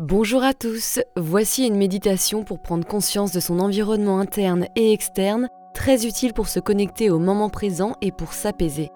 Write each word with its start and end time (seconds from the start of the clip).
Bonjour 0.00 0.42
à 0.42 0.54
tous, 0.54 0.98
voici 1.14 1.66
une 1.66 1.76
méditation 1.76 2.42
pour 2.42 2.58
prendre 2.58 2.86
conscience 2.86 3.32
de 3.32 3.40
son 3.40 3.60
environnement 3.60 4.18
interne 4.18 4.66
et 4.74 4.94
externe, 4.94 5.50
très 5.74 6.06
utile 6.06 6.32
pour 6.32 6.48
se 6.48 6.58
connecter 6.58 7.10
au 7.10 7.18
moment 7.18 7.50
présent 7.50 7.94
et 8.00 8.10
pour 8.10 8.32
s'apaiser. 8.32 8.88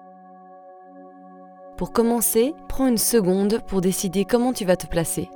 Pour 1.77 1.91
commencer, 1.91 2.55
prends 2.67 2.87
une 2.87 2.97
seconde 2.97 3.59
pour 3.67 3.81
décider 3.81 4.25
comment 4.25 4.51
tu 4.51 4.65
vas 4.65 4.77
te 4.77 4.87
placer. 4.87 5.29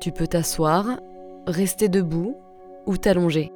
Tu 0.00 0.12
peux 0.12 0.26
t'asseoir, 0.26 0.98
rester 1.46 1.90
debout 1.90 2.36
ou 2.86 2.96
t'allonger. 2.96 3.52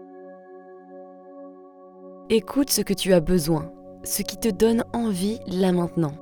Écoute 2.28 2.68
ce 2.68 2.82
que 2.82 2.92
tu 2.92 3.14
as 3.14 3.20
besoin, 3.20 3.72
ce 4.02 4.20
qui 4.20 4.36
te 4.36 4.50
donne 4.50 4.84
envie 4.92 5.40
là 5.46 5.72
maintenant. 5.72 6.12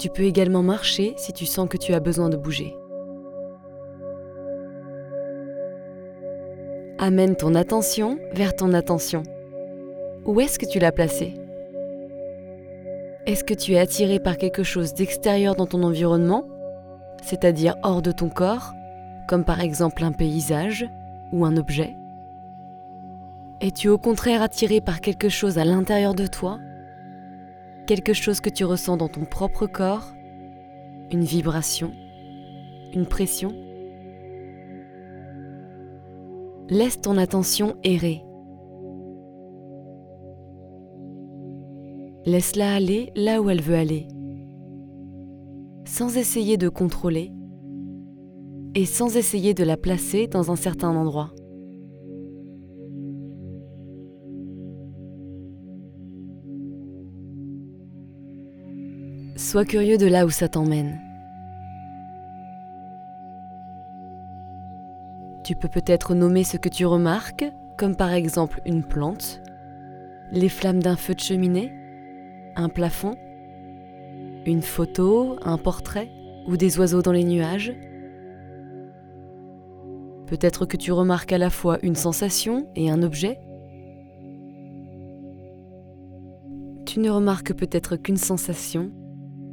Tu 0.00 0.08
peux 0.08 0.22
également 0.22 0.62
marcher 0.62 1.12
si 1.18 1.34
tu 1.34 1.44
sens 1.44 1.68
que 1.68 1.76
tu 1.76 1.92
as 1.92 2.00
besoin 2.00 2.30
de 2.30 2.38
bouger. 2.38 2.74
Amène 6.98 7.36
ton 7.36 7.54
attention 7.54 8.18
vers 8.32 8.56
ton 8.56 8.72
attention. 8.72 9.24
Où 10.24 10.40
est-ce 10.40 10.58
que 10.58 10.64
tu 10.64 10.78
l'as 10.78 10.90
placée 10.90 11.34
Est-ce 13.26 13.44
que 13.44 13.52
tu 13.52 13.72
es 13.74 13.78
attiré 13.78 14.20
par 14.20 14.38
quelque 14.38 14.62
chose 14.62 14.94
d'extérieur 14.94 15.54
dans 15.54 15.66
ton 15.66 15.82
environnement, 15.82 16.44
c'est-à-dire 17.22 17.76
hors 17.82 18.00
de 18.00 18.10
ton 18.10 18.30
corps, 18.30 18.72
comme 19.28 19.44
par 19.44 19.60
exemple 19.60 20.02
un 20.02 20.12
paysage 20.12 20.88
ou 21.30 21.44
un 21.44 21.58
objet? 21.58 21.94
Es-tu 23.60 23.90
au 23.90 23.98
contraire 23.98 24.40
attiré 24.40 24.80
par 24.80 25.02
quelque 25.02 25.28
chose 25.28 25.58
à 25.58 25.66
l'intérieur 25.66 26.14
de 26.14 26.26
toi 26.26 26.58
quelque 27.90 28.12
chose 28.12 28.40
que 28.40 28.50
tu 28.50 28.64
ressens 28.64 28.96
dans 28.98 29.08
ton 29.08 29.24
propre 29.24 29.66
corps, 29.66 30.12
une 31.10 31.24
vibration, 31.24 31.90
une 32.94 33.04
pression? 33.04 33.52
Laisse 36.68 37.00
ton 37.00 37.16
attention 37.16 37.74
errer. 37.82 38.22
Laisse-la 42.26 42.74
aller 42.76 43.10
là 43.16 43.42
où 43.42 43.50
elle 43.50 43.60
veut 43.60 43.74
aller, 43.74 44.06
sans 45.84 46.16
essayer 46.16 46.56
de 46.56 46.68
contrôler 46.68 47.32
et 48.76 48.86
sans 48.86 49.16
essayer 49.16 49.52
de 49.52 49.64
la 49.64 49.76
placer 49.76 50.28
dans 50.28 50.52
un 50.52 50.56
certain 50.56 50.94
endroit. 50.94 51.32
Sois 59.50 59.64
curieux 59.64 59.98
de 59.98 60.06
là 60.06 60.26
où 60.26 60.30
ça 60.30 60.48
t'emmène. 60.48 61.00
Tu 65.42 65.56
peux 65.56 65.66
peut-être 65.66 66.14
nommer 66.14 66.44
ce 66.44 66.56
que 66.56 66.68
tu 66.68 66.86
remarques, 66.86 67.52
comme 67.76 67.96
par 67.96 68.12
exemple 68.12 68.60
une 68.64 68.84
plante, 68.84 69.42
les 70.30 70.48
flammes 70.48 70.80
d'un 70.80 70.94
feu 70.94 71.16
de 71.16 71.20
cheminée, 71.20 71.72
un 72.54 72.68
plafond, 72.68 73.16
une 74.46 74.62
photo, 74.62 75.34
un 75.42 75.58
portrait 75.58 76.12
ou 76.46 76.56
des 76.56 76.78
oiseaux 76.78 77.02
dans 77.02 77.10
les 77.10 77.24
nuages. 77.24 77.74
Peut-être 80.28 80.64
que 80.64 80.76
tu 80.76 80.92
remarques 80.92 81.32
à 81.32 81.38
la 81.38 81.50
fois 81.50 81.80
une 81.82 81.96
sensation 81.96 82.68
et 82.76 82.88
un 82.88 83.02
objet. 83.02 83.40
Tu 86.86 87.00
ne 87.00 87.10
remarques 87.10 87.52
peut-être 87.52 87.96
qu'une 87.96 88.16
sensation 88.16 88.92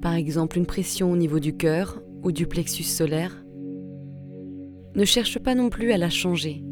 par 0.01 0.13
exemple 0.13 0.57
une 0.57 0.65
pression 0.65 1.11
au 1.11 1.17
niveau 1.17 1.39
du 1.39 1.55
cœur 1.55 2.01
ou 2.23 2.31
du 2.31 2.47
plexus 2.47 2.83
solaire. 2.83 3.43
Ne 4.95 5.05
cherche 5.05 5.39
pas 5.39 5.55
non 5.55 5.69
plus 5.69 5.91
à 5.91 5.97
la 5.97 6.09
changer. 6.09 6.63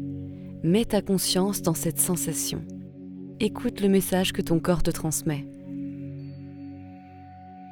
Mets 0.62 0.86
ta 0.86 1.00
conscience 1.00 1.62
dans 1.62 1.74
cette 1.74 2.00
sensation. 2.00 2.62
Écoute 3.38 3.80
le 3.80 3.88
message 3.88 4.32
que 4.32 4.42
ton 4.42 4.58
corps 4.58 4.82
te 4.82 4.90
transmet. 4.90 5.46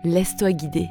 Laisse-toi 0.04 0.52
guider. 0.52 0.86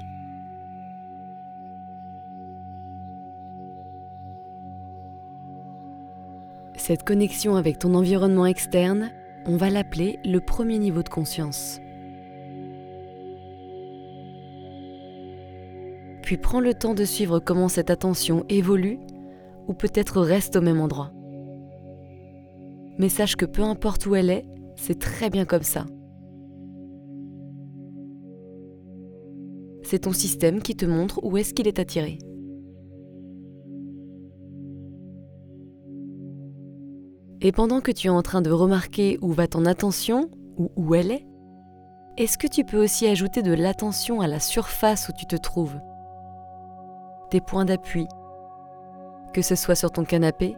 Cette 6.75 7.03
connexion 7.03 7.56
avec 7.56 7.79
ton 7.79 7.94
environnement 7.94 8.46
externe, 8.46 9.12
on 9.46 9.56
va 9.56 9.69
l'appeler 9.69 10.19
le 10.25 10.40
premier 10.40 10.79
niveau 10.79 11.03
de 11.03 11.09
conscience. 11.09 11.79
Puis 16.23 16.38
prends 16.38 16.61
le 16.61 16.73
temps 16.73 16.95
de 16.95 17.03
suivre 17.03 17.39
comment 17.39 17.67
cette 17.67 17.89
attention 17.89 18.45
évolue 18.50 18.97
ou 19.67 19.73
peut-être 19.73 20.22
reste 20.22 20.56
au 20.56 20.61
même 20.61 20.79
endroit. 20.79 21.11
Mais 22.97 23.09
sache 23.09 23.35
que 23.35 23.45
peu 23.45 23.61
importe 23.61 24.06
où 24.06 24.16
elle 24.16 24.29
est, 24.29 24.45
c'est 24.75 25.00
très 25.00 25.29
bien 25.29 25.45
comme 25.45 25.63
ça. 25.63 25.85
C'est 29.84 30.00
ton 30.00 30.13
système 30.13 30.61
qui 30.61 30.75
te 30.75 30.85
montre 30.85 31.19
où 31.23 31.38
est-ce 31.38 31.53
qu'il 31.53 31.67
est 31.67 31.79
attiré. 31.79 32.17
Et 37.41 37.51
pendant 37.51 37.81
que 37.81 37.91
tu 37.91 38.07
es 38.07 38.09
en 38.09 38.22
train 38.22 38.41
de 38.41 38.50
remarquer 38.50 39.19
où 39.22 39.31
va 39.31 39.47
ton 39.47 39.66
attention 39.66 40.29
ou 40.57 40.72
où 40.78 40.95
elle 40.95 41.11
est, 41.11 41.25
est-ce 42.16 42.38
que 42.38 42.47
tu 42.47 42.63
peux 42.63 42.81
aussi 42.81 43.07
ajouter 43.07 43.41
de 43.41 43.51
l'attention 43.51 44.22
à 44.22 44.28
la 44.28 44.40
surface 44.40 45.09
où 45.09 45.11
tu 45.11 45.25
te 45.25 45.35
trouves? 45.35 45.75
Points 47.41 47.66
d'appui. 47.66 48.07
Que 49.33 49.41
ce 49.41 49.55
soit 49.55 49.75
sur 49.75 49.91
ton 49.91 50.03
canapé, 50.03 50.55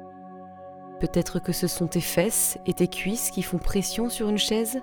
peut-être 1.00 1.40
que 1.40 1.52
ce 1.52 1.68
sont 1.68 1.88
tes 1.88 2.02
fesses 2.02 2.58
et 2.66 2.74
tes 2.74 2.88
cuisses 2.88 3.32
qui 3.32 3.42
font 3.42 3.58
pression 3.58 4.10
sur 4.10 4.30
une 4.30 4.38
chaise, 4.38 4.80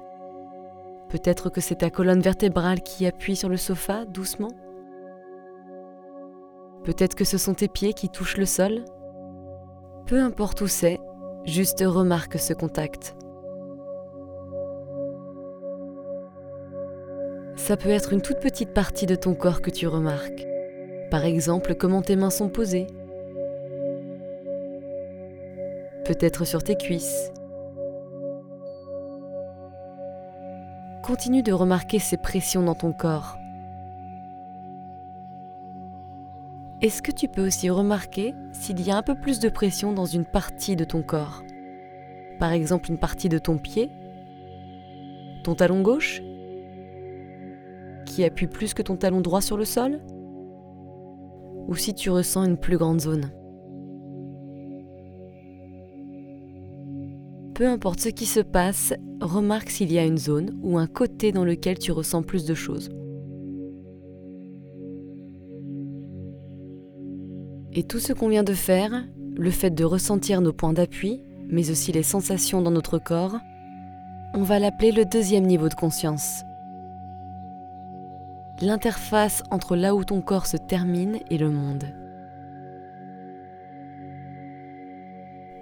peut-être 1.08 1.50
que 1.50 1.60
c'est 1.60 1.76
ta 1.76 1.91
colonne 1.91 2.20
vertébrale 2.20 2.81
qui 2.81 3.06
appuie 3.06 3.36
sur 3.36 3.48
le 3.48 3.56
sofa 3.56 4.04
doucement, 4.06 4.52
peut-être 6.84 7.14
que 7.14 7.25
ce 7.25 7.38
sont 7.38 7.54
tes 7.54 7.69
pieds 7.69 7.92
qui 7.92 8.08
touchent 8.08 8.38
le 8.38 8.47
sol. 8.47 8.84
Peu 10.06 10.20
importe 10.20 10.60
où 10.62 10.66
c'est, 10.66 10.98
juste 11.44 11.82
remarque 11.86 12.38
ce 12.38 12.52
contact. 12.52 13.14
Ça 17.56 17.76
peut 17.76 17.91
être 17.91 18.12
une 18.12 18.22
toute 18.22 18.41
petite 18.41 18.75
partie 18.75 19.06
de 19.06 19.14
ton 19.14 19.34
corps 19.34 19.62
que 19.62 19.70
tu 19.70 19.86
remarques. 19.86 20.47
Par 21.12 21.27
exemple, 21.27 21.75
comment 21.75 22.00
tes 22.00 22.17
mains 22.17 22.31
sont 22.31 22.49
posées. 22.49 22.87
Peut-être 26.06 26.47
sur 26.47 26.65
tes 26.65 26.75
cuisses. 26.75 27.31
Continue 31.03 31.43
de 31.43 31.53
remarquer 31.53 31.99
ces 31.99 32.17
pressions 32.17 32.62
dans 32.62 32.75
ton 32.75 32.95
corps. 32.95 33.37
Est-ce 36.81 37.03
que 37.03 37.12
tu 37.12 37.29
peux 37.29 37.47
aussi 37.47 37.69
remarquer 37.69 38.35
s'il 38.55 38.81
y 38.81 38.91
a 38.91 38.97
un 38.97 39.03
peu 39.03 39.15
plus 39.15 39.38
de 39.38 39.50
pression 39.50 39.93
dans 39.93 40.06
une 40.06 40.25
partie 40.25 40.76
de 40.76 40.85
ton 40.85 41.03
corps? 41.03 41.43
Par 42.38 42.53
exemple 42.53 42.88
une 42.88 42.97
partie 42.97 43.29
de 43.29 43.38
ton 43.38 43.58
pied? 43.58 43.91
Ton 45.44 45.56
talon 45.56 45.82
gauche? 45.82 46.23
Qui 48.06 48.25
appuie 48.25 48.47
plus 48.47 48.73
que 48.73 48.81
ton 48.81 48.97
talon 48.97 49.20
droit 49.20 49.43
sur 49.43 49.58
le 49.58 49.67
sol? 49.67 50.00
Ou 51.72 51.74
si 51.74 51.94
tu 51.94 52.10
ressens 52.10 52.44
une 52.44 52.58
plus 52.58 52.76
grande 52.76 53.00
zone. 53.00 53.32
Peu 57.54 57.66
importe 57.66 58.00
ce 58.00 58.10
qui 58.10 58.26
se 58.26 58.40
passe, 58.40 58.92
remarque 59.22 59.70
s'il 59.70 59.90
y 59.90 59.98
a 59.98 60.04
une 60.04 60.19
zone 60.19 60.50
ou 60.62 60.76
un 60.76 60.86
côté 60.86 61.32
dans 61.32 61.46
lequel 61.46 61.78
tu 61.78 61.90
ressens 61.90 62.24
plus 62.24 62.44
de 62.44 62.52
choses. 62.52 62.90
Et 67.72 67.84
tout 67.84 68.00
ce 68.00 68.12
qu'on 68.12 68.28
vient 68.28 68.44
de 68.44 68.52
faire, 68.52 68.92
le 69.34 69.50
fait 69.50 69.70
de 69.70 69.84
ressentir 69.84 70.42
nos 70.42 70.52
points 70.52 70.74
d'appui, 70.74 71.22
mais 71.48 71.70
aussi 71.70 71.90
les 71.90 72.02
sensations 72.02 72.60
dans 72.60 72.70
notre 72.70 72.98
corps, 72.98 73.38
on 74.34 74.42
va 74.42 74.58
l'appeler 74.58 74.92
le 74.92 75.06
deuxième 75.06 75.46
niveau 75.46 75.70
de 75.70 75.74
conscience 75.74 76.42
l'interface 78.62 79.43
entre 79.50 79.76
là 79.76 79.94
où 79.94 80.05
ton 80.05 80.23
corps 80.23 80.47
se 80.47 80.56
termine 80.56 81.19
et 81.29 81.37
le 81.37 81.50
monde. 81.50 81.85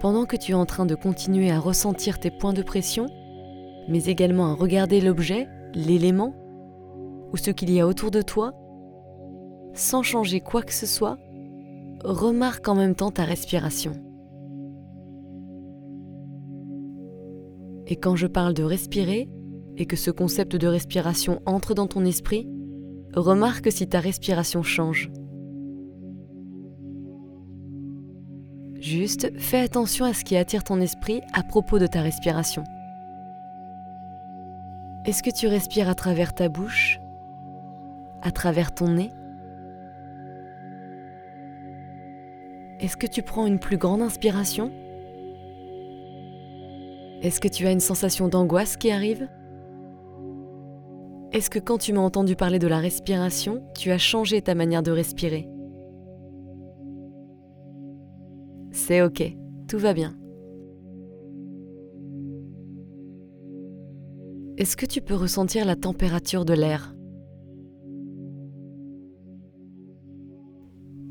pendant 0.01 0.25
que 0.25 0.35
tu 0.35 0.53
es 0.53 0.55
en 0.55 0.65
train 0.65 0.87
de 0.87 0.95
continuer 0.95 1.51
à 1.51 1.59
ressentir 1.59 2.19
tes 2.19 2.31
points 2.31 2.53
de 2.53 2.63
pression, 2.63 3.05
mais 3.87 4.05
également 4.05 4.47
à 4.47 4.55
regarder 4.55 4.99
l'objet, 4.99 5.47
l'élément, 5.75 6.33
ou 7.31 7.37
ce 7.37 7.51
qu'il 7.51 7.69
y 7.69 7.79
a 7.79 7.87
autour 7.87 8.09
de 8.09 8.23
toi, 8.23 8.51
sans 9.75 10.01
changer 10.01 10.41
quoi 10.41 10.63
que 10.63 10.73
ce 10.73 10.87
soit, 10.87 11.19
remarque 12.03 12.67
en 12.67 12.73
même 12.73 12.95
temps 12.95 13.11
ta 13.11 13.25
respiration. 13.25 13.93
Et 17.85 17.95
quand 17.95 18.15
je 18.15 18.27
parle 18.27 18.55
de 18.55 18.63
respirer, 18.63 19.29
et 19.77 19.85
que 19.85 19.95
ce 19.95 20.09
concept 20.09 20.55
de 20.55 20.67
respiration 20.67 21.41
entre 21.45 21.75
dans 21.75 21.87
ton 21.87 22.05
esprit, 22.05 22.49
remarque 23.15 23.71
si 23.71 23.87
ta 23.87 23.99
respiration 23.99 24.63
change. 24.63 25.11
Juste, 28.79 29.37
fais 29.37 29.59
attention 29.59 30.05
à 30.05 30.13
ce 30.13 30.23
qui 30.23 30.35
attire 30.35 30.63
ton 30.63 30.81
esprit 30.81 31.21
à 31.33 31.43
propos 31.43 31.77
de 31.77 31.87
ta 31.87 32.01
respiration. 32.01 32.63
Est-ce 35.05 35.23
que 35.23 35.29
tu 35.29 35.47
respires 35.47 35.89
à 35.89 35.95
travers 35.95 36.33
ta 36.33 36.49
bouche? 36.49 36.99
À 38.21 38.31
travers 38.31 38.73
ton 38.73 38.89
nez? 38.89 39.11
Est-ce 42.79 42.97
que 42.97 43.07
tu 43.07 43.21
prends 43.21 43.45
une 43.45 43.59
plus 43.59 43.77
grande 43.77 44.01
inspiration? 44.01 44.71
Est-ce 47.21 47.39
que 47.39 47.47
tu 47.47 47.67
as 47.67 47.71
une 47.71 47.79
sensation 47.79 48.27
d'angoisse 48.27 48.77
qui 48.77 48.89
arrive? 48.89 49.27
Est-ce 51.33 51.49
que 51.49 51.59
quand 51.59 51.77
tu 51.77 51.93
m'as 51.93 52.01
entendu 52.01 52.35
parler 52.35 52.59
de 52.59 52.67
la 52.67 52.79
respiration, 52.79 53.65
tu 53.73 53.91
as 53.91 53.97
changé 53.97 54.41
ta 54.41 54.53
manière 54.53 54.83
de 54.83 54.91
respirer? 54.91 55.47
C'est 58.71 59.01
ok, 59.01 59.37
tout 59.69 59.77
va 59.77 59.93
bien. 59.93 60.13
Est-ce 64.57 64.75
que 64.75 64.85
tu 64.85 65.01
peux 65.01 65.15
ressentir 65.15 65.65
la 65.65 65.77
température 65.77 66.43
de 66.43 66.53
l'air? 66.53 66.93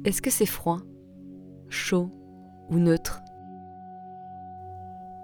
Est-ce 0.05 0.21
que 0.21 0.31
c'est 0.31 0.47
froid, 0.47 0.81
chaud 1.69 2.11
ou 2.71 2.79
neutre? 2.79 3.23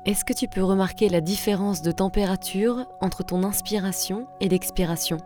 Est-ce 0.07 0.25
que 0.25 0.33
tu 0.33 0.47
peux 0.47 0.63
remarquer 0.63 1.09
la 1.09 1.21
différence 1.21 1.83
de 1.83 1.91
température 1.91 2.87
entre 3.01 3.25
ton 3.25 3.43
inspiration 3.43 4.29
et 4.41 4.49
l'expiration? 4.49 5.17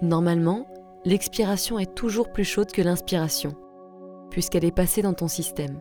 Normalement, 0.00 0.64
l'expiration 1.04 1.80
est 1.80 1.92
toujours 1.92 2.30
plus 2.30 2.44
chaude 2.44 2.70
que 2.70 2.82
l'inspiration, 2.82 3.56
puisqu'elle 4.30 4.64
est 4.64 4.70
passée 4.70 5.02
dans 5.02 5.14
ton 5.14 5.26
système. 5.26 5.80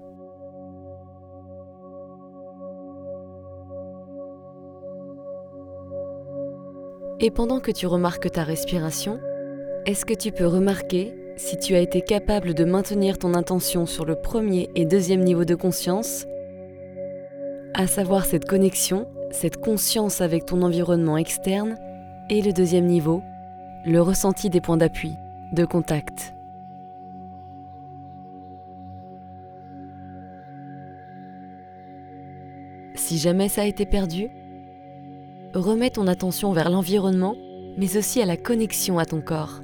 Et 7.20 7.30
pendant 7.30 7.60
que 7.60 7.70
tu 7.70 7.86
remarques 7.86 8.32
ta 8.32 8.44
respiration, 8.44 9.20
est-ce 9.86 10.06
que 10.06 10.14
tu 10.14 10.32
peux 10.32 10.46
remarquer 10.46 11.16
si 11.38 11.58
tu 11.58 11.74
as 11.74 11.80
été 11.80 12.02
capable 12.02 12.54
de 12.54 12.66
maintenir 12.66 13.18
ton 13.18 13.34
intention 13.34 13.88
sur 13.88 14.06
le 14.06 14.16
premier 14.16 14.70
et 14.76 14.86
deuxième 14.86 15.24
niveau 15.24 15.44
de 15.44 15.56
conscience, 15.56 16.28
à 17.74 17.88
savoir 17.88 18.26
cette 18.26 18.46
connexion, 18.46 19.08
cette 19.32 19.58
conscience 19.58 20.22
avec 20.22 20.46
ton 20.46 20.62
environnement 20.62 21.18
externe, 21.18 21.78
et 22.30 22.42
le 22.42 22.54
deuxième 22.54 22.86
niveau, 22.86 23.24
le 23.84 24.00
ressenti 24.02 24.50
des 24.50 24.62
points 24.62 24.78
d'appui, 24.78 25.16
de 25.52 25.66
contact. 25.66 26.36
Si 32.94 33.18
jamais 33.18 33.50
ça 33.50 33.64
a 33.64 33.66
été 33.66 33.88
perdu, 33.88 34.30
remets 35.56 35.90
ton 35.90 36.06
attention 36.06 36.52
vers 36.54 36.70
l'environnement, 36.70 37.36
mais 37.78 37.98
aussi 37.98 38.22
à 38.22 38.26
la 38.26 38.38
connexion 38.38 39.00
à 39.00 39.06
ton 39.06 39.22
corps, 39.22 39.62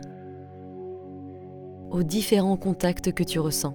aux 1.91 2.03
différents 2.03 2.57
contacts 2.57 3.11
que 3.11 3.23
tu 3.23 3.39
ressens. 3.39 3.73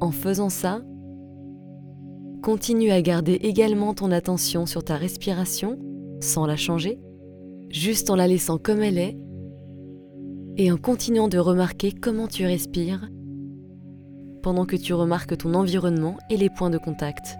En 0.00 0.10
faisant 0.10 0.48
ça, 0.48 0.80
Continue 2.42 2.90
à 2.90 3.02
garder 3.02 3.34
également 3.34 3.92
ton 3.92 4.10
attention 4.10 4.64
sur 4.64 4.82
ta 4.82 4.96
respiration 4.96 5.78
sans 6.22 6.46
la 6.46 6.56
changer, 6.56 6.98
juste 7.68 8.08
en 8.08 8.16
la 8.16 8.26
laissant 8.26 8.56
comme 8.56 8.80
elle 8.80 8.96
est 8.96 9.18
et 10.56 10.72
en 10.72 10.78
continuant 10.78 11.28
de 11.28 11.36
remarquer 11.36 11.92
comment 11.92 12.28
tu 12.28 12.46
respires 12.46 13.10
pendant 14.42 14.64
que 14.64 14.76
tu 14.76 14.94
remarques 14.94 15.36
ton 15.36 15.52
environnement 15.52 16.16
et 16.30 16.38
les 16.38 16.48
points 16.48 16.70
de 16.70 16.78
contact. 16.78 17.36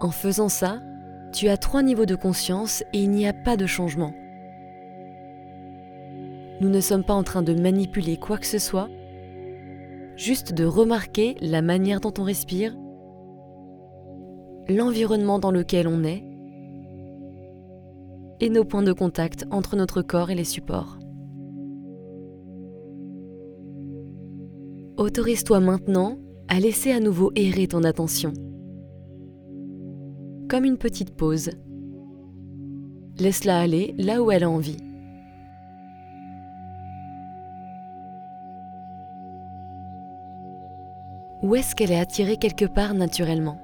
En 0.00 0.10
faisant 0.10 0.48
ça, 0.48 0.80
tu 1.32 1.48
as 1.48 1.56
trois 1.56 1.82
niveaux 1.82 2.06
de 2.06 2.14
conscience 2.14 2.82
et 2.92 3.02
il 3.02 3.10
n'y 3.10 3.26
a 3.26 3.32
pas 3.32 3.56
de 3.56 3.66
changement. 3.66 4.14
Nous 6.60 6.68
ne 6.68 6.80
sommes 6.80 7.04
pas 7.04 7.14
en 7.14 7.22
train 7.22 7.42
de 7.42 7.54
manipuler 7.54 8.16
quoi 8.16 8.38
que 8.38 8.46
ce 8.46 8.58
soit, 8.58 8.88
juste 10.16 10.52
de 10.52 10.64
remarquer 10.64 11.36
la 11.40 11.62
manière 11.62 12.00
dont 12.00 12.14
on 12.18 12.24
respire, 12.24 12.76
l'environnement 14.68 15.38
dans 15.38 15.50
lequel 15.52 15.88
on 15.88 16.04
est 16.04 16.24
et 18.40 18.50
nos 18.50 18.64
points 18.64 18.82
de 18.82 18.92
contact 18.92 19.46
entre 19.50 19.76
notre 19.76 20.02
corps 20.02 20.30
et 20.30 20.34
les 20.34 20.44
supports. 20.44 20.98
Autorise-toi 24.96 25.60
maintenant 25.60 26.18
à 26.48 26.60
laisser 26.60 26.92
à 26.92 27.00
nouveau 27.00 27.30
errer 27.34 27.68
ton 27.68 27.84
attention. 27.84 28.32
Comme 30.48 30.64
une 30.64 30.78
petite 30.78 31.14
pause. 31.14 31.50
Laisse-la 33.18 33.60
aller 33.60 33.94
là 33.98 34.22
où 34.22 34.30
elle 34.30 34.44
a 34.44 34.48
envie. 34.48 34.78
Ou 41.42 41.54
est-ce 41.54 41.76
qu'elle 41.76 41.92
est 41.92 42.00
attirée 42.00 42.38
quelque 42.38 42.64
part 42.64 42.94
naturellement? 42.94 43.60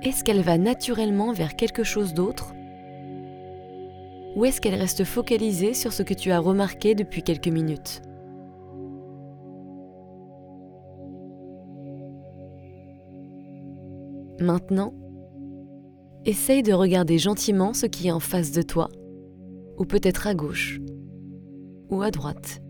Est-ce 0.00 0.24
qu'elle 0.24 0.40
va 0.40 0.56
naturellement 0.56 1.34
vers 1.34 1.54
quelque 1.54 1.84
chose 1.84 2.14
d'autre? 2.14 2.54
Ou 4.34 4.46
est-ce 4.46 4.62
qu'elle 4.62 4.76
reste 4.76 5.04
focalisée 5.04 5.74
sur 5.74 5.92
ce 5.92 6.02
que 6.02 6.14
tu 6.14 6.30
as 6.30 6.38
remarqué 6.38 6.94
depuis 6.94 7.22
quelques 7.22 7.48
minutes? 7.48 8.00
Maintenant, 14.40 14.92
essaye 16.26 16.62
de 16.62 16.72
regarder 16.72 17.18
gentiment 17.18 17.72
ce 17.72 17.86
qui 17.86 18.08
est 18.08 18.12
en 18.12 18.20
face 18.20 18.52
de 18.52 18.62
toi, 18.62 18.88
ou 19.78 19.84
peut-être 19.84 20.26
à 20.26 20.34
gauche, 20.34 20.80
ou 21.90 22.02
à 22.02 22.10
droite. 22.10 22.60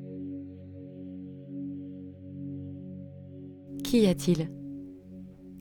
Qu'y 3.82 4.06
a-t-il? 4.06 4.50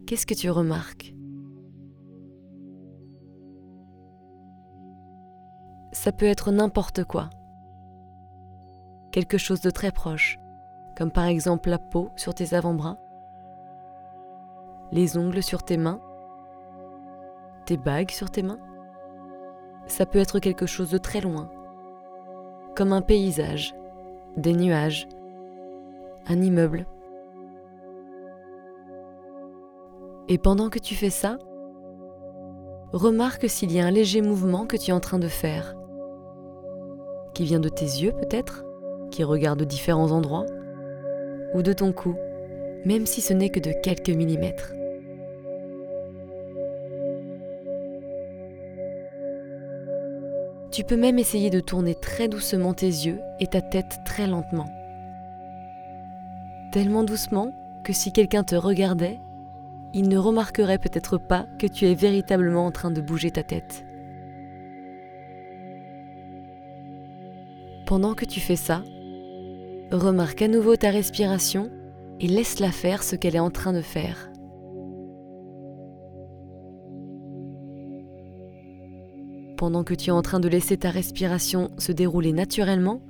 Qu'est-ce 0.06 0.26
que 0.26 0.34
tu 0.34 0.50
remarques? 0.50 1.16
Ça 5.92 6.12
peut 6.12 6.26
être 6.26 6.52
n'importe 6.52 7.04
quoi. 7.04 7.30
Quelque 9.12 9.38
chose 9.38 9.62
de 9.62 9.70
très 9.72 9.92
proche, 9.92 10.38
comme 10.98 11.12
par 11.12 11.26
exemple 11.26 11.70
la 11.70 11.80
peau 11.80 12.10
sur 12.16 12.34
tes 12.34 12.54
avant-bras, 12.54 13.00
les 14.92 15.18
ongles 15.18 15.44
sur 15.44 15.64
tes 15.64 15.78
mains, 15.78 16.00
tes 17.66 17.78
bagues 17.78 18.12
sur 18.12 18.30
tes 18.30 18.44
mains. 18.44 18.60
Ça 19.88 20.06
peut 20.06 20.20
être 20.20 20.40
quelque 20.40 20.66
chose 20.66 20.92
de 20.92 20.98
très 20.98 21.22
loin, 21.22 21.50
comme 22.76 22.94
un 22.94 23.02
paysage, 23.02 23.76
des 24.38 24.54
nuages, 24.54 25.08
un 26.28 26.42
immeuble. 26.42 26.86
Et 30.28 30.38
pendant 30.38 30.70
que 30.70 30.80
tu 30.80 30.96
fais 30.96 31.12
ça, 31.12 31.38
remarque 32.92 33.50
s'il 33.50 33.72
y 33.72 33.80
a 33.80 33.86
un 33.86 33.92
léger 33.92 34.22
mouvement 34.22 34.66
que 34.66 34.78
tu 34.78 34.90
es 34.90 34.94
en 34.94 35.00
train 35.00 35.20
de 35.20 35.28
faire, 35.28 35.76
qui 37.34 37.44
vient 37.44 37.60
de 37.60 37.70
tes 37.70 37.86
yeux 37.86 38.14
peut-être, 38.14 38.66
qui 39.12 39.24
regarde 39.24 39.62
différents 39.64 40.12
endroits, 40.12 40.46
ou 41.54 41.62
de 41.62 41.74
ton 41.74 41.94
cou, 41.94 42.16
même 42.86 43.06
si 43.06 43.22
ce 43.22 43.34
n'est 43.34 43.50
que 43.50 43.60
de 43.60 43.74
quelques 43.84 44.10
millimètres. 44.10 44.74
Tu 50.72 50.84
peux 50.84 50.98
même 50.98 51.20
essayer 51.20 51.50
de 51.50 51.62
tourner 51.62 51.96
très 51.96 52.28
doucement 52.28 52.74
tes 52.74 52.88
yeux 52.88 53.22
et 53.40 53.48
ta 53.48 53.62
tête 53.62 54.00
très 54.06 54.28
lentement. 54.28 54.68
tellement 56.72 57.06
doucement 57.06 57.54
que 57.86 57.94
si 57.94 58.12
quelqu'un 58.12 58.44
te 58.44 58.56
regardait, 58.56 59.22
il 59.94 60.10
ne 60.10 60.18
remarquerait 60.18 60.78
peut-être 60.78 61.18
pas 61.18 61.46
que 61.58 61.68
tu 61.68 61.86
es 61.86 61.96
véritablement 61.96 62.66
en 62.66 62.72
train 62.72 62.92
de 62.92 63.00
bouger 63.00 63.32
ta 63.32 63.44
tête. 63.44 63.86
Pendant 67.86 68.14
que 68.14 68.26
tu 68.26 68.42
fais 68.42 68.58
ça, 68.58 68.84
remarque 69.92 70.42
à 70.42 70.50
nouveau 70.50 70.76
ta 70.76 70.90
respiration 70.90 71.70
et 72.20 72.28
laisse-la 72.28 72.72
faire 72.72 73.04
ce 73.04 73.16
qu'elle 73.16 73.36
est 73.36 73.40
en 73.40 73.52
train 73.52 73.74
de 73.74 73.82
faire. 73.82 74.30
Pendant 79.58 79.84
que 79.84 79.94
tu 79.94 80.10
es 80.10 80.14
en 80.14 80.22
train 80.22 80.40
de 80.40 80.50
laisser 80.50 80.78
ta 80.78 80.90
respiration 80.90 81.72
se 81.78 81.92
dérouler 81.92 82.34
naturellement, 82.34 83.02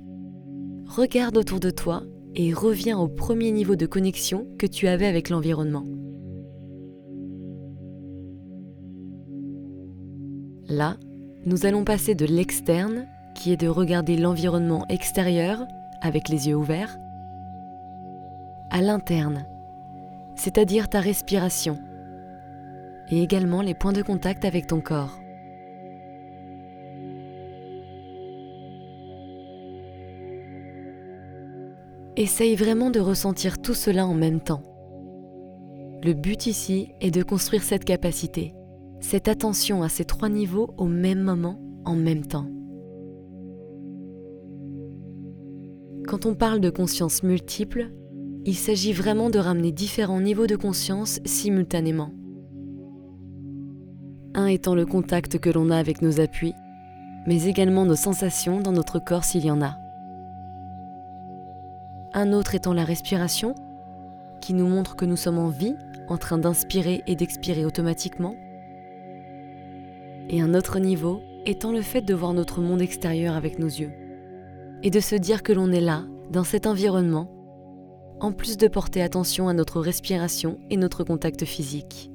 regarde 0.86 1.36
autour 1.36 1.60
de 1.60 1.70
toi 1.70 2.02
et 2.34 2.52
reviens 2.52 2.98
au 2.98 3.08
premier 3.08 3.50
niveau 3.50 3.76
de 3.76 3.86
connexion 3.86 4.46
que 4.58 4.66
tu 4.66 4.86
avais 4.86 5.06
avec 5.06 5.30
l'environnement. 5.30 5.84
Là, 10.68 10.96
nous 11.44 11.64
allons 11.64 11.84
passer 11.84 12.14
de 12.14 12.26
l'externe, 12.26 13.06
qui 13.36 13.52
est 13.52 13.56
de 13.56 13.68
regarder 13.68 14.16
l'environnement 14.16 14.84
extérieur 14.88 15.64
avec 16.02 16.28
les 16.28 16.48
yeux 16.48 16.56
ouverts, 16.56 16.98
à 18.70 18.82
l'interne, 18.82 19.46
c'est-à-dire 20.34 20.88
ta 20.88 21.00
respiration, 21.00 21.78
et 23.10 23.22
également 23.22 23.62
les 23.62 23.74
points 23.74 23.92
de 23.92 24.02
contact 24.02 24.44
avec 24.44 24.66
ton 24.66 24.80
corps. 24.80 25.18
Essaye 32.16 32.56
vraiment 32.56 32.90
de 32.90 32.98
ressentir 32.98 33.60
tout 33.60 33.74
cela 33.74 34.06
en 34.06 34.14
même 34.14 34.40
temps. 34.40 34.62
Le 36.02 36.14
but 36.14 36.46
ici 36.46 36.92
est 37.00 37.10
de 37.10 37.22
construire 37.22 37.62
cette 37.62 37.84
capacité, 37.84 38.54
cette 39.00 39.28
attention 39.28 39.82
à 39.82 39.88
ces 39.88 40.04
trois 40.04 40.28
niveaux 40.28 40.74
au 40.78 40.86
même 40.86 41.20
moment, 41.20 41.60
en 41.84 41.94
même 41.94 42.24
temps. 42.24 42.46
Quand 46.06 46.24
on 46.24 46.34
parle 46.34 46.60
de 46.60 46.70
conscience 46.70 47.22
multiple, 47.22 47.90
il 48.46 48.54
s'agit 48.56 48.94
vraiment 48.94 49.28
de 49.28 49.38
ramener 49.38 49.72
différents 49.72 50.20
niveaux 50.20 50.46
de 50.46 50.56
conscience 50.56 51.20
simultanément. 51.26 52.10
Un 54.34 54.46
étant 54.46 54.74
le 54.74 54.86
contact 54.86 55.38
que 55.38 55.50
l'on 55.50 55.68
a 55.68 55.76
avec 55.76 56.00
nos 56.00 56.20
appuis, 56.20 56.54
mais 57.26 57.44
également 57.44 57.84
nos 57.84 57.96
sensations 57.96 58.60
dans 58.60 58.72
notre 58.72 58.98
corps 58.98 59.24
s'il 59.24 59.44
y 59.44 59.50
en 59.50 59.60
a 59.60 59.76
un 62.16 62.32
autre 62.32 62.54
étant 62.54 62.72
la 62.72 62.86
respiration, 62.86 63.54
qui 64.40 64.54
nous 64.54 64.66
montre 64.66 64.96
que 64.96 65.04
nous 65.04 65.16
sommes 65.16 65.38
en 65.38 65.50
vie, 65.50 65.74
en 66.08 66.16
train 66.16 66.38
d'inspirer 66.38 67.02
et 67.06 67.14
d'expirer 67.14 67.66
automatiquement. 67.66 68.34
Et 70.30 70.40
un 70.40 70.54
autre 70.54 70.78
niveau 70.78 71.20
étant 71.44 71.72
le 71.72 71.82
fait 71.82 72.00
de 72.00 72.14
voir 72.14 72.32
notre 72.32 72.62
monde 72.62 72.80
extérieur 72.80 73.36
avec 73.36 73.58
nos 73.58 73.66
yeux, 73.66 73.92
et 74.82 74.88
de 74.88 74.98
se 74.98 75.14
dire 75.14 75.42
que 75.42 75.52
l'on 75.52 75.70
est 75.72 75.80
là, 75.82 76.04
dans 76.32 76.42
cet 76.42 76.66
environnement, 76.66 77.28
en 78.20 78.32
plus 78.32 78.56
de 78.56 78.68
porter 78.68 79.02
attention 79.02 79.48
à 79.48 79.52
notre 79.52 79.80
respiration 79.80 80.58
et 80.70 80.76
notre 80.76 81.04
contact 81.04 81.44
physique. 81.44 82.10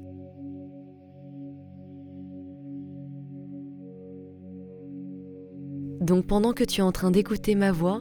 Donc 6.00 6.26
pendant 6.26 6.52
que 6.52 6.64
tu 6.64 6.80
es 6.80 6.84
en 6.84 6.92
train 6.92 7.12
d'écouter 7.12 7.54
ma 7.54 7.70
voix, 7.70 8.00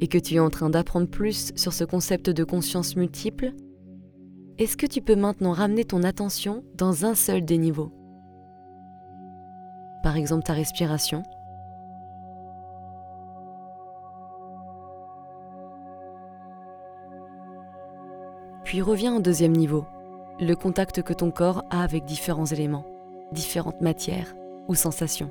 et 0.00 0.08
que 0.08 0.18
tu 0.18 0.34
es 0.34 0.38
en 0.38 0.50
train 0.50 0.70
d'apprendre 0.70 1.08
plus 1.08 1.52
sur 1.56 1.72
ce 1.72 1.84
concept 1.84 2.30
de 2.30 2.44
conscience 2.44 2.96
multiple, 2.96 3.52
est-ce 4.58 4.76
que 4.76 4.86
tu 4.86 5.00
peux 5.00 5.16
maintenant 5.16 5.52
ramener 5.52 5.84
ton 5.84 6.02
attention 6.02 6.64
dans 6.76 7.04
un 7.04 7.14
seul 7.14 7.44
des 7.44 7.58
niveaux? 7.58 7.92
Par 10.02 10.16
exemple 10.16 10.44
ta 10.44 10.52
respiration. 10.52 11.22
Puis 18.64 18.82
reviens 18.82 19.16
au 19.16 19.20
deuxième 19.20 19.52
niveau, 19.52 19.84
le 20.40 20.54
contact 20.54 21.02
que 21.02 21.12
ton 21.12 21.30
corps 21.30 21.62
a 21.70 21.82
avec 21.82 22.04
différents 22.04 22.46
éléments, 22.46 22.86
différentes 23.32 23.80
matières 23.80 24.34
ou 24.68 24.74
sensations. 24.74 25.30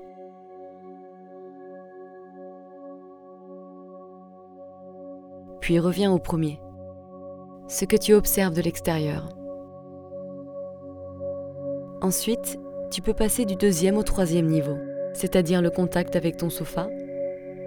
puis 5.63 5.79
reviens 5.79 6.11
au 6.11 6.19
premier, 6.19 6.59
ce 7.69 7.85
que 7.85 7.95
tu 7.95 8.13
observes 8.13 8.53
de 8.53 8.61
l'extérieur. 8.61 9.29
Ensuite, 12.01 12.59
tu 12.91 13.01
peux 13.01 13.13
passer 13.13 13.45
du 13.45 13.55
deuxième 13.55 13.97
au 13.97 14.03
troisième 14.03 14.47
niveau, 14.47 14.75
c'est-à-dire 15.13 15.61
le 15.61 15.69
contact 15.69 16.17
avec 16.17 16.35
ton 16.35 16.49
sofa, 16.49 16.89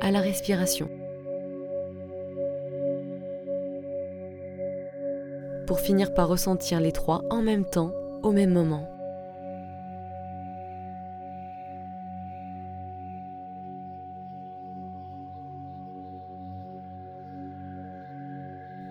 à 0.02 0.10
la 0.10 0.20
respiration. 0.20 0.90
Pour 5.66 5.80
finir 5.80 6.14
par 6.14 6.28
ressentir 6.28 6.80
les 6.80 6.92
trois 6.92 7.22
en 7.28 7.42
même 7.42 7.64
temps, 7.64 7.90
au 8.22 8.30
même 8.30 8.52
moment. 8.52 8.88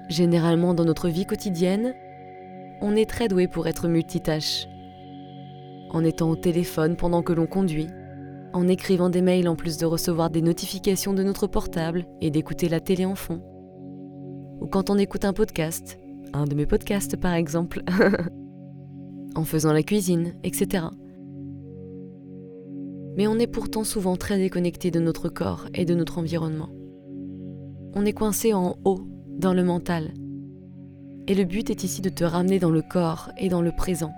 Généralement 0.10 0.74
dans 0.74 0.84
notre 0.84 1.08
vie 1.08 1.25
quotidienne, 1.25 1.94
on 2.82 2.96
est 2.96 3.10
très 3.10 3.29
doué 3.29 3.48
pour 3.48 3.67
être 3.67 3.88
multitâche. 3.88 4.67
En 5.91 6.03
étant 6.03 6.29
au 6.29 6.36
téléphone 6.36 6.98
pendant 6.98 7.24
que 7.24 7.32
l'on 7.32 7.48
conduit, 7.48 7.88
en 8.51 8.67
écrivant 8.67 9.10
des 9.10 9.22
mails 9.22 9.48
en 9.48 9.55
plus 9.55 9.77
de 9.77 9.86
recevoir 9.86 10.29
des 10.29 10.41
notifications 10.41 11.13
de 11.13 11.24
notre 11.24 11.48
portable 11.48 12.05
et 12.20 12.32
d'écouter 12.32 12.67
la 12.67 12.82
télé 12.82 13.05
en 13.05 13.15
fond. 13.15 13.41
Ou 14.60 14.67
quand 14.67 14.89
on 14.89 14.98
écoute 14.98 15.25
un 15.25 15.34
podcast, 15.34 16.00
un 16.36 16.46
de 16.46 16.56
mes 16.56 16.65
podcasts 16.65 17.18
par 17.18 17.34
exemple, 17.34 17.82
en 19.36 19.44
faisant 19.44 19.74
la 19.74 19.84
cuisine, 19.84 20.36
etc. 20.44 20.86
Mais 23.18 23.27
on 23.27 23.39
est 23.39 23.48
pourtant 23.48 23.84
souvent 23.84 24.15
très 24.15 24.38
déconnecté 24.38 24.92
de 24.92 25.00
notre 25.00 25.30
corps 25.30 25.68
et 25.74 25.86
de 25.86 25.96
notre 25.96 26.18
environnement. 26.18 26.70
On 27.94 28.06
est 28.06 28.13
coincé 28.13 28.54
en 28.54 28.75
haut 28.84 29.08
dans 29.30 29.54
le 29.54 29.63
mental. 29.63 30.13
Et 31.27 31.34
le 31.34 31.46
but 31.46 31.70
est 31.70 31.84
ici 31.84 32.01
de 32.01 32.10
te 32.10 32.24
ramener 32.24 32.60
dans 32.60 32.70
le 32.70 32.82
corps 32.82 33.32
et 33.38 33.50
dans 33.50 33.62
le 33.62 33.72
présent. 33.72 34.13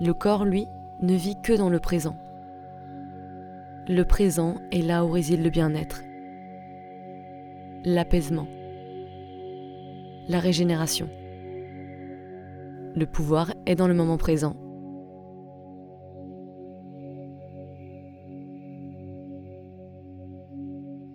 Le 0.00 0.12
corps, 0.14 0.46
lui, 0.46 0.66
ne 1.02 1.14
vit 1.14 1.36
que 1.42 1.52
dans 1.52 1.68
le 1.68 1.78
présent. 1.78 2.16
Le 3.86 4.02
présent 4.04 4.56
est 4.72 4.82
là 4.82 5.04
où 5.04 5.10
réside 5.10 5.42
le 5.42 5.50
bien-être, 5.50 6.02
l'apaisement, 7.84 8.46
la 10.28 10.38
régénération. 10.38 11.08
Le 12.94 13.04
pouvoir 13.06 13.52
est 13.66 13.76
dans 13.76 13.88
le 13.88 13.94
moment 13.94 14.18
présent 14.18 14.56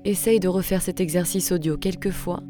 Essaye 0.06 0.40
de 0.40 0.48
refaire 0.48 0.82
cet 0.82 1.02
exercice 1.02 1.52
audio 1.52 1.78
quelques 1.78 2.12
fois, 2.12 2.44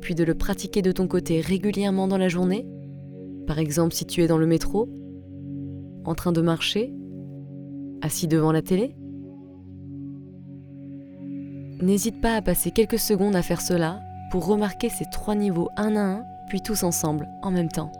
puis 0.00 0.16
de 0.16 0.24
le 0.24 0.34
pratiquer 0.34 0.82
de 0.82 0.90
ton 0.90 1.06
côté 1.06 1.40
régulièrement 1.40 2.08
dans 2.08 2.18
la 2.18 2.28
journée, 2.28 2.66
par 3.46 3.60
exemple 3.60 3.94
si 3.94 4.06
tu 4.06 4.22
es 4.22 4.26
dans 4.26 4.38
le 4.38 4.46
métro, 4.46 4.88
en 6.04 6.14
train 6.14 6.32
de 6.32 6.40
marcher, 6.40 6.92
assis 8.00 8.26
devant 8.26 8.50
la 8.50 8.62
télé. 8.62 8.96
N'hésite 11.82 12.20
pas 12.20 12.36
à 12.36 12.42
passer 12.42 12.70
quelques 12.70 12.98
secondes 12.98 13.36
à 13.36 13.42
faire 13.42 13.60
cela 13.60 14.00
pour 14.30 14.46
remarquer 14.46 14.88
ces 14.88 15.04
trois 15.04 15.34
niveaux 15.34 15.68
un 15.76 15.94
à 15.96 16.00
un, 16.00 16.26
puis 16.46 16.62
tous 16.62 16.82
ensemble, 16.82 17.28
en 17.42 17.50
même 17.50 17.68
temps. 17.68 17.92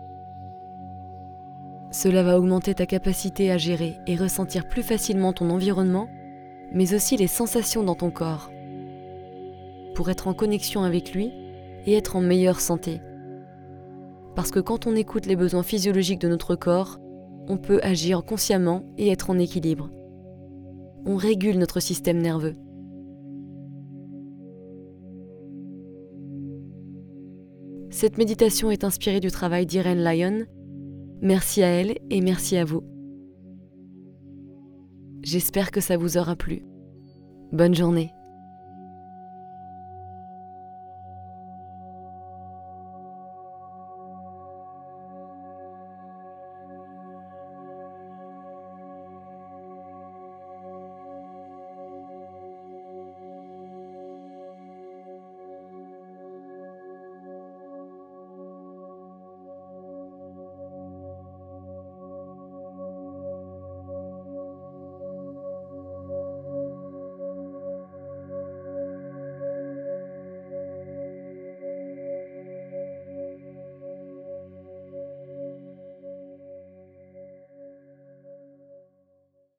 Cela 1.91 2.23
va 2.23 2.39
augmenter 2.39 2.75
ta 2.75 2.87
capacité 2.87 3.53
à 3.53 3.59
gérer 3.59 3.99
et 4.07 4.17
ressentir 4.17 4.67
plus 4.67 4.83
facilement 4.83 5.35
ton 5.35 5.51
environnement 5.51 6.09
mais 6.75 6.95
aussi 6.95 7.17
les 7.17 7.27
sensations 7.27 7.83
dans 7.83 7.95
ton 7.95 8.11
corps, 8.11 8.51
pour 9.95 10.11
être 10.11 10.27
en 10.27 10.35
connexion 10.35 10.83
avec 10.83 11.13
lui 11.13 11.33
et 11.87 11.95
être 11.95 12.17
en 12.17 12.21
meilleure 12.21 12.61
santé. 12.61 13.01
Parce 14.35 14.51
que 14.51 14.61
quand 14.61 14.87
on 14.87 14.97
écoute 14.97 15.27
les 15.27 15.37
besoins 15.37 15.63
physiologiques 15.63 16.21
de 16.21 16.29
notre 16.29 16.57
corps, 16.57 16.99
on 17.49 17.59
peut 17.59 17.81
agir 17.83 18.25
consciemment 18.25 18.85
et 18.97 19.11
être 19.11 19.29
en 19.29 19.39
équilibre. 19.39 19.91
On 21.05 21.17
régule 21.17 21.59
notre 21.59 21.81
système 21.81 22.23
nerveux. 22.23 22.57
Cette 28.03 28.19
méditation 28.19 28.73
est 28.73 28.83
inspirée 28.83 29.21
du 29.21 29.31
travail 29.31 29.65
d'Irene 29.65 30.03
Lyon. 30.03 30.47
Merci 31.21 31.63
à 31.63 31.69
elle 31.69 31.99
et 32.11 32.21
merci 32.21 32.57
à 32.57 32.65
vous. 32.65 32.83
J'espère 35.23 35.71
que 35.71 35.81
ça 35.81 35.97
vous 35.97 36.19
aura 36.19 36.35
plu. 36.35 36.65
Bonne 37.53 37.77
journée. 37.77 38.11